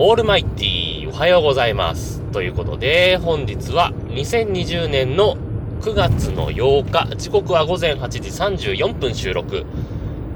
[0.00, 2.20] オールマイティー、おはようございます。
[2.30, 5.36] ということで、本日は2020年の
[5.80, 9.64] 9月の8日、時刻は午前8時34分収録。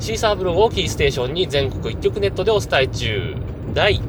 [0.01, 3.37] シーサーブログをキーステーションに全国一曲ネットでお伝え中。
[3.73, 4.01] 第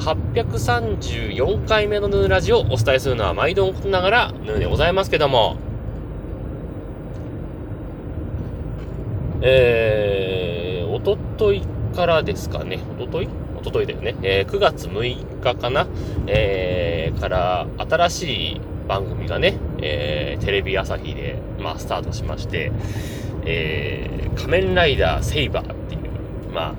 [0.00, 5.56] 834回目のヌーラジオをお伝えするのは毎度のことながらヌーでございますけども、
[9.40, 11.62] えー、おととい
[11.94, 13.28] からですかね、おととい
[13.60, 15.86] おとといだよね、えー、9月6日かな、
[16.26, 22.72] えー、から新しい番組がね、えー、テレビ朝日で、まあ、スタートしまして、
[23.44, 26.74] えー、仮面ライダーセイバーっていう、まあ、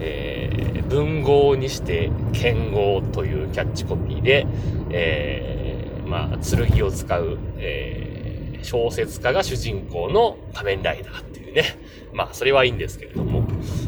[0.00, 4.48] えー、文豪にして剣豪というキャッチコピーで、
[4.90, 11.62] えー、まあ、剣を使う、えー、小説家が主人公の仮面ライダーっていうね。
[12.12, 13.45] まあ、それはいいんですけれども。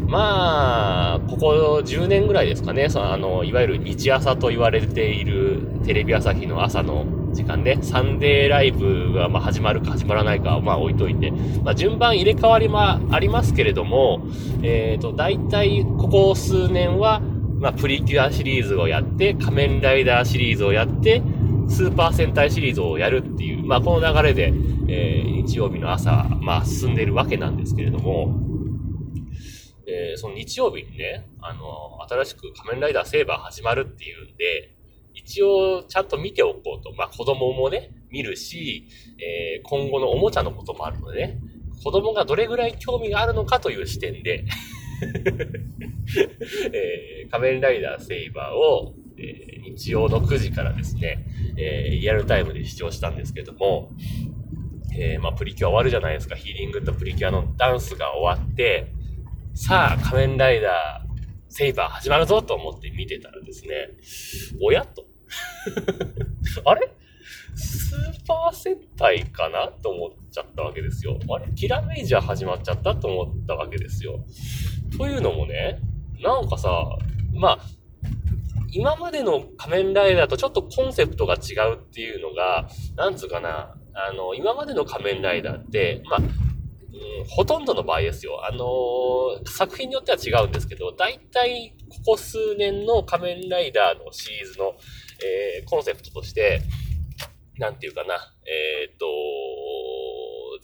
[0.09, 11.31] まあ、ここ10年ぐらいですかね、その、あの、いわゆる日朝と言われているテレビ朝日の朝の時間ね、サンデーライブがま始まるか始まらないかはまあ置いといて、
[11.63, 14.27] まあ順番入れ替わりもありますけれども、
[14.63, 17.21] えっ、ー、と、大体ここ数年は、
[17.59, 21.23] まあプリキュアシリーズをやって、仮面ライダーシリーズをやって、
[21.69, 24.55] スーパー戦隊シリーズをやるっていう、まあこの流れで、
[24.89, 28.49] えー、日曜日の朝、まあ進んでいるわけなんですけれども、
[30.13, 34.75] え、その日曜日にね、あの、新しく仮面ライダーセーバー始まるっていうんで、
[35.15, 36.93] 一応ちゃんと見ておこうと。
[36.95, 38.87] まあ子供もね、見るし、
[39.19, 41.41] えー、今後のおもちゃのこともあるのでね、
[41.83, 44.45] 子供がどれぐらい興味があるのかという視点で、
[46.73, 51.25] えー、仮面ライダーセイバーを、えー、日曜の9時からですね、
[51.57, 53.91] えー、リアルタイムで視聴したんですけども、
[54.97, 56.35] え、まあプリキュア終わるじゃないですか。
[56.35, 58.93] ヒーリングとプリキュアのダンスが終わって、
[59.61, 63.91] さあ仮面ライダーセイバー始まるぞと思って見てたらですね、
[64.63, 65.05] おやと。
[66.65, 66.89] あれ？
[67.57, 71.19] スーパー戦隊かなと思っちゃったわけですよ。
[71.29, 71.53] あれ？
[71.57, 74.21] キラメイジャー始まっちゃったと思ったわけですよ。
[74.97, 75.81] というのもね、
[76.23, 76.71] なんかさ、
[77.35, 77.59] まあ、
[78.71, 86.48] 今までの仮面ライダーとちょっとコンセプトが違うっていうのが、なんつうかな、あの、今までの仮面ライダーって、まあ、
[87.21, 88.45] うん、ほとんどの場合ですよ。
[88.45, 94.75] あのー、作品によっては違うんですけど、大体ここ数年の仮面ライダーのシリーズの、
[95.25, 96.61] えー、コンセプトとして、
[97.59, 98.15] なんていうかな、
[98.47, 99.07] えっ、と、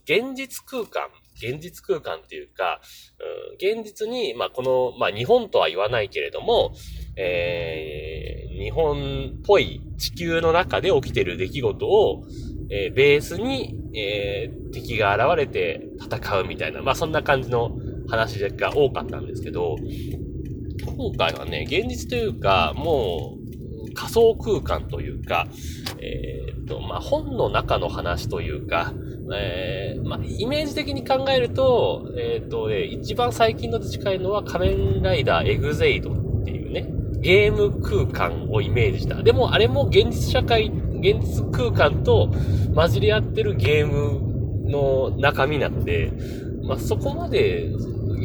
[0.04, 2.80] 現実空間、現実空間っていうか、
[3.18, 6.74] うん、現実に、まあ、この、まあ、日本とは言わないけれども、
[7.16, 12.24] えー、日本っぽい地球の中で起きてる出来事を、
[12.70, 17.76] えー、ベースに、えー、敵が現れて戦うみたいな、まあそんな感じの
[18.08, 19.76] 話が多かったんですけど、
[20.96, 25.46] 今回はね、現実というか、もう仮想空間というか、
[26.00, 28.92] えー、っと、まあ本の中の話というか、
[29.32, 39.22] えー、まあイメージ的に考えると、え、っと、ね、一番最近の近いのは仮面ライダーエグゼイドっていうね、ゲーム空間をイメージした。
[39.22, 40.70] でもあれも現実社会
[41.04, 42.32] 現実空間と
[42.74, 46.12] 混じり合ってるゲームの中身なので、
[46.62, 47.70] まあ、そこまで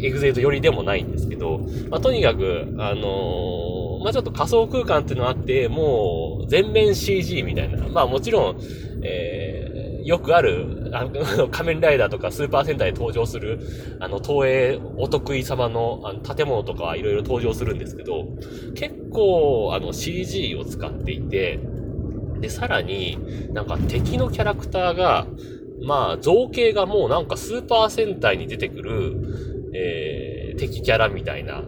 [0.01, 1.59] エグゼイト寄りでもないんですけど、
[1.89, 7.87] まあ、とにかく、あのー、まあ、ちょっと仮想空間っていうのがあって、もう全面 CG みたいな。
[7.89, 8.59] まあもちろん、
[9.03, 13.59] えー、よくある、あの、 仮面ライダーとかスーパー戦隊で登場する、
[13.99, 18.25] あの、東映お得意様のあの建物とかはいろいろ登場するんですけど、
[18.75, 21.59] 結構、あの、CG を使っていて、
[22.39, 23.17] で、さらに、
[23.53, 25.27] なんか敵のキャラクターが、
[25.81, 31.63] まあ、造形がもうなんかスーパー戦隊に出てくる、えー、敵キャラみたいな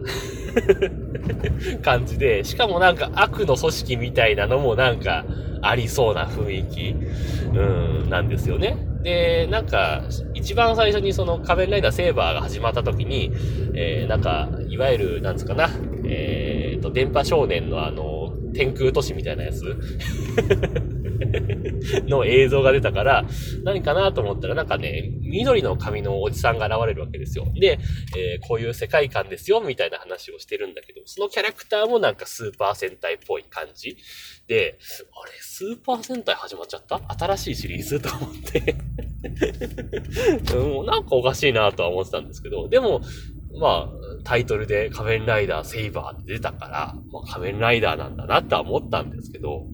[1.82, 5.24] 感じで、しかもなんか悪の組織みたいなのもなんか
[5.62, 6.94] ありそうな雰囲気、
[7.56, 8.76] うん、なんですよね。
[9.02, 10.02] で、なんか、
[10.34, 13.32] 一番最初にその仮面ライダーセーバーが始まった時に、
[13.74, 15.70] えー、なんか、いわゆる、なんつうかな、
[16.04, 18.21] えーと、電波少年のあの、
[18.52, 19.62] 天空都市みたいなやつ？
[22.06, 23.24] の映像が出たから、
[23.64, 27.46] 何かなと思ったらなんかね、緑の髪のおじさんが現れるわけですよ。
[27.54, 27.78] で、
[28.16, 33.96] えー、こういう世界観ですよ、みたいな話をしてるんだけど、そのキャラクターもなんかスーパー戦隊っぽい感じ。
[34.46, 34.78] で、
[35.22, 37.00] あれ、スーパー戦隊始まっちゃった？
[37.18, 38.00] 新しいシリーズ？
[38.00, 38.76] と思って。
[40.56, 43.00] うん、なんかおかしいなとは思ってたんですけど、でも、
[43.58, 43.90] まあ、
[44.24, 49.66] タイトルで仮面ライダーセイバーって出たから、まあ仮面ライダーなんだなって思ったんですけど、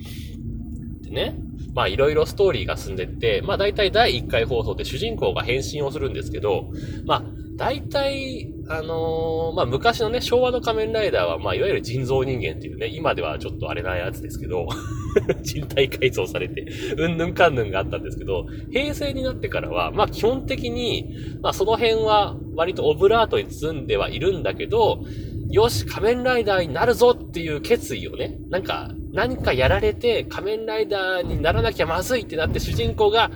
[1.03, 1.39] でね、
[1.75, 6.71] まあいろいろストーリーが進んでって、まあ大体第1回放送で主人公が変身をするんですけど、
[7.07, 7.23] まあ
[7.59, 14.69] 大体、あのー、まあ、昔のね、昭和の仮面ライダーは、まあ、いわゆる人造人間っていうね、今ではちょっとあれなやつですけど、
[15.43, 16.67] 人体改造されて、
[16.97, 21.13] うんぬんかんぬんがあったんですけど、平成になってからは、まあ、基本的に、
[21.43, 25.03] まあ、その辺は割とオブラートに包んではいるんだけど、
[25.51, 33.33] よし、仮面ライダーになるぞっていう決意をね、なんか、何かやられて仮面ライダーにならなきゃまずいってなって主人公が、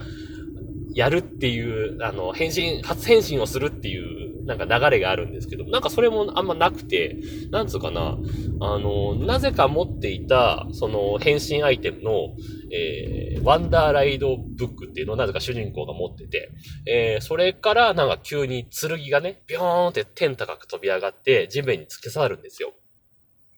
[0.95, 7.17] やるっていう、あの、変身、初変身をするっていう、なんか流れがあるんですけど、なんかそれもあんまなくて、
[7.51, 8.19] なんつうかな、
[8.61, 12.13] あの、なぜか持っていた、その、変身アイテムの、
[12.73, 16.51] えー、ワンダーライドブックっていうのをなぜか主人公が持ってて、
[16.87, 22.73] えー、それからなんか急に剣がね、ビョーンって天高く飛び上がって地面に突き刺さるんですよ。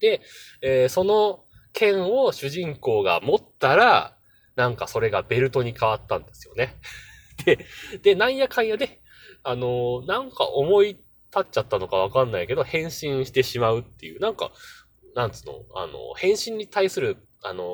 [0.00, 0.20] で、
[0.60, 4.16] えー、その剣を主人公が持ったら、
[4.56, 6.76] なんかそれがベルトに変わったんですよね。
[7.44, 7.66] で、
[8.02, 9.00] で、なんやかんやで、
[9.42, 11.00] あのー、なんか思い立
[11.40, 14.52] っちゃったのかわかんないけど、変身してしまうっていう、なんか、
[15.14, 17.66] なんつうの、あのー、変身に対する、あのー、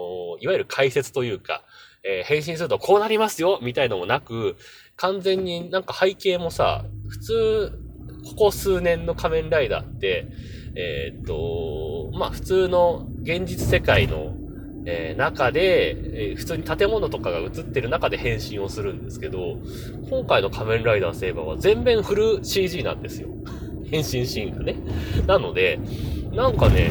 [0.43, 1.65] いわゆる解説というか、
[2.03, 4.57] えー、変身するとこうなりますよみたいのもなく、
[4.97, 7.73] 完全になんか背景もさ、普通、
[8.25, 10.27] ここ数年の仮面ライダーって、
[10.77, 14.35] えー、っと、まあ普通の現実世界の
[14.87, 19.59] えー、中で、えー、普通に建物とかが映ってる中で変身をするんですけど、
[20.09, 23.29] 今回の仮面ライダーセーバーは全面フル CG なんですよ。
[23.91, 24.77] 変身シーンがね。
[25.27, 25.81] なので、
[26.33, 26.91] なんかね、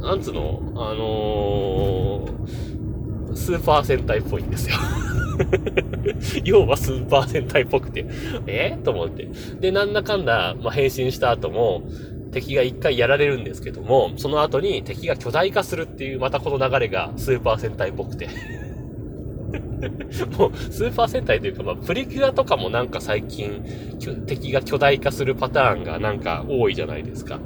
[0.00, 4.76] なんつうの、あのー、スーパー戦隊っぽいんですよ。
[6.44, 8.06] 要はスーパー戦隊っぽくて、
[8.46, 9.28] えー、と思って。
[9.60, 11.82] で、なんだかんだ、まあ、変身した後も、
[12.34, 18.28] 敵が一回やられるんですけども、その後に敵が巨大化するっていう、またこの流れがスーパー戦隊っぽくて
[20.36, 23.62] もう、スーパー戦隊というか、まあ、プリキュアとかもなんか最近、
[24.26, 27.38] 敵が巨大化するパターンがなんか多いじゃないですか。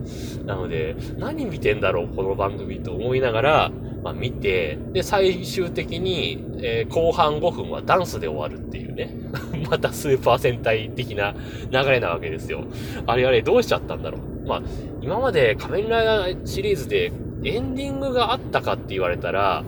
[0.47, 9.15] なので、何見てんだろう、この番組と思いながら、まあ見て、で、最終的に、えー、後半5分はダンスで終わるっていうね。
[9.69, 11.35] またスーパー戦隊的な
[11.71, 12.65] 流れなわけですよ。
[13.07, 14.28] あれあれ、どうしちゃったんだろう。
[14.49, 14.63] まあ、
[15.01, 17.13] 今まで仮面ライダーシリーズで
[17.45, 19.65] エンディングがあったかって言われたら、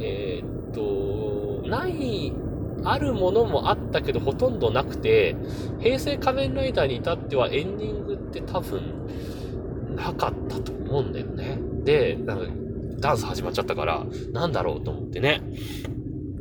[0.00, 2.32] えー、っと、ない、
[2.84, 5.36] あるものもあったけどほとんどなくて、
[5.80, 8.82] 平成仮面ライダーに至ってはエンディングって多分、
[9.94, 11.58] なかったと思うんだよね。
[11.84, 12.46] で、なんか
[12.98, 15.42] ダンス始まっちゃったから、なんだろうと思ってね。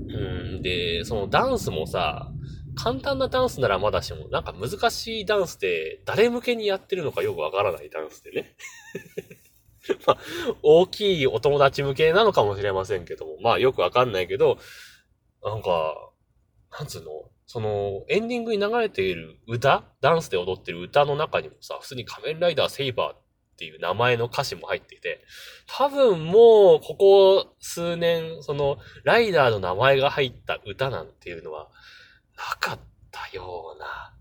[0.10, 2.32] うん、で、そのダンスもさ、
[2.76, 8.56] 簡単なダンスならまだしも、なんか難しいダンスで、誰向けにやってるのかよくわからないダンスでね。
[10.06, 10.18] まあ、
[10.62, 14.58] 大きいお友達向けなのかもしれませんけども、まあよくわかんないけど、
[15.44, 16.12] なんか、
[16.78, 17.10] なんつうの？
[17.48, 23.18] その、エンディングに流れている歌ダンスで踊ってる歌の中にもさ、普通に仮面ライダーセイバーっ
[23.58, 25.22] ていう名前の歌詞も入っていて、
[25.68, 31.70] 多分もう、ここ数年、その、ライダーの名前が入った歌なんていうのは、
[32.50, 32.80] なかっ
[33.12, 34.16] たような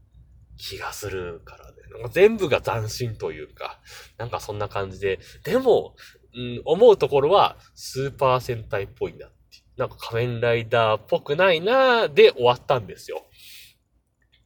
[0.59, 1.79] 気がするからね。
[1.91, 3.81] なんか全部が斬新というか、
[4.19, 5.95] なんかそんな感じで、でも、
[6.35, 9.37] うん、思うところはスーパー戦隊っぽいなって。
[9.77, 13.25] なんか仮面ライダーっぽくないなーで終わったんですよ。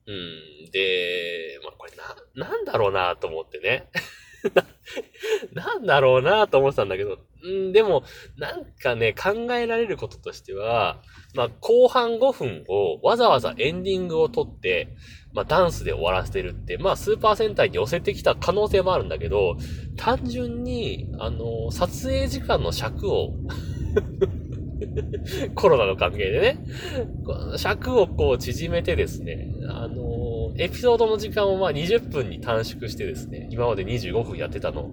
[0.07, 0.71] うん。
[0.71, 1.93] で、まあこれ
[2.37, 3.91] な、なんだろうなと思ってね。
[5.53, 8.05] なんだろうなと思ってたんだけど、うんでも、
[8.37, 11.03] なんかね、考えられることとしては、
[11.35, 14.95] まあ、後半5分をわざわざエンディングを撮って、
[15.33, 19.57] まあ、ダンスで終わらせてるって、まあ、スーパー戦隊に寄せてきた可能性もあるんだけど、
[19.97, 23.35] 単純に、あの、撮影時間の尺を
[25.55, 26.59] コロナの関係でね、
[27.57, 34.91] 尺をこう縮めてですね、あの、エピソードの時間をまあ20分に短縮してですね、今まで25分やってたの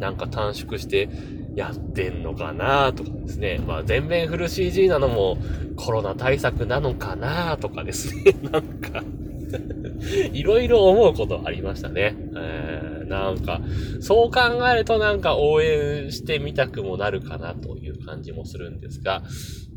[0.00, 1.08] なんか短縮して
[1.54, 3.58] やってんのかなとかですね。
[3.66, 5.38] まあ全面フル CG なのも
[5.76, 8.36] コロナ対策なのかなとかですね。
[8.50, 9.02] なんか
[10.32, 12.14] いろいろ思うことありましたね。
[12.36, 13.60] えー、なんか、
[14.00, 19.22] そう考えるとなんか応援してみたくもなるかなという感じもするんですが、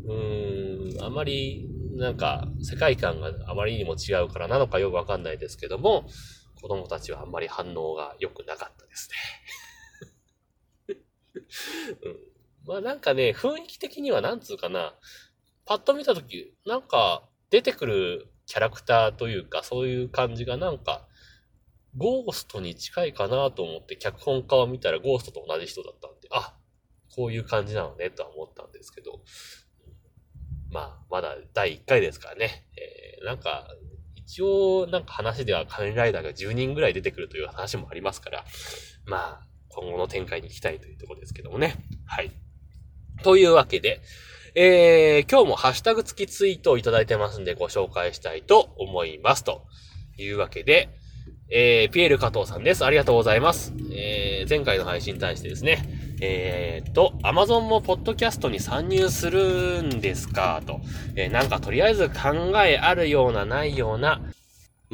[0.06, 6.06] うーん、あまり、なんか、世界観があまりにも違うからなのかよくわかんないですけども、
[6.60, 9.16] 子供たちはあんまり反応が良くなかったですね。
[11.34, 12.16] うん、
[12.66, 14.94] まあなんかね、雰囲気的にはなんつうかな、
[15.66, 21.06] パッと見たとき、なんか出てくるキャラクターというか、そういう感じがなんか、
[21.96, 26.56] ゴーストに近いかなと思って脚本家を見たらゴーストと同じ人だったんで、あ、
[27.14, 29.20] こういう感じなのねとは思ったんですけど、
[30.70, 33.68] まあ、まだ第1回ですからね、えー、なんか、
[34.16, 38.44] 一応、なんか話では仮面ライダーが10人ぐらい出てくるという話もありますから、
[39.06, 41.74] まあ、今後の展開に行きたいというところですけどもね。
[42.06, 42.30] はい。
[43.22, 44.00] というわけで、
[44.54, 49.42] えー、今日もハッシュタグ付きツイートをいただいてますんでご紹介したいと思います。
[49.44, 49.66] と
[50.16, 50.90] いうわけで、
[51.50, 52.84] えー、ピエール加藤さんです。
[52.84, 53.72] ありがとうございます。
[53.92, 60.62] えー、前回の配信に対してですね、えー、と、アマゾンもポッドキャストに参入するんですか？
[60.64, 60.80] と、
[61.16, 64.20] えー、なんかとりあえず考えあるようなないような、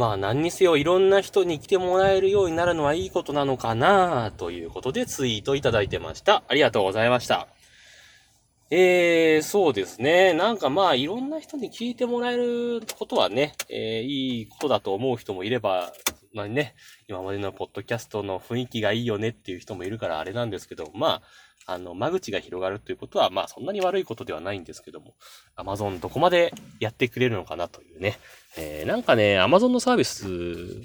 [0.00, 6.42] まあ何にせよいろんな人に来てもらえるようになるのはいいことなのかなということでツイートいただいてました。
[6.48, 7.48] ありがとうございました。
[8.70, 10.32] えー、そうですね。
[10.32, 15.92] なんかまあ、いろんな人に聞いてもらえることはね、えー、いいことだと思う人もいれば、
[16.32, 16.74] まあね、
[17.08, 21.22] 今までのポッドキャストの雰囲気がいいよねっていう人もいるからあれなんですけど、まあ、
[21.66, 25.14] あの、間口が広がるということは、まあそんなに悪いことではないんですけども、
[25.56, 28.18] アマゾンどこまでやってくれるのかなというね。
[28.56, 30.26] えー、なんかね、アマゾンのサービス、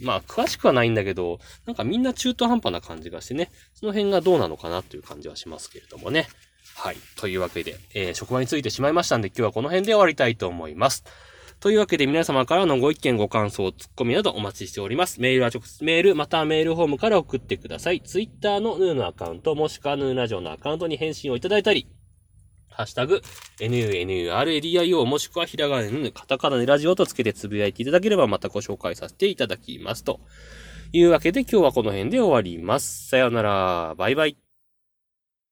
[0.04, 6.28] まあ詳しくはないんだけど、なんかみんな中途半端な感じがしてね、その辺がどうなのかなという感じはしますけれどもね。
[6.76, 6.98] はい。
[7.16, 11.04] というわけで、えー、職場についてしまいましたんで、今日はこの辺で終わりたいと思います。
[11.60, 15.20] というわけで皆様からのご意見、ご感想、ツッコミなどお待ちしております。
[15.20, 18.02] メールは直接メール、またはメールフォームから送ってください。
[18.02, 21.88] ツイッターのヌーのアカウント、もしくはヌーラジオのアカウントに返信をいただいたり、
[22.76, 23.22] ハッシュタグ、
[23.60, 30.04] NUNURADIO もしくはひらがなのカタカナでラジオとつけてつぶやいていただければまたご紹介させていただきます。
[30.04, 30.20] と
[30.92, 33.08] いうわけで今日はこの辺で終わります。
[33.08, 33.96] さようなら。
[33.98, 34.45] バイバイ。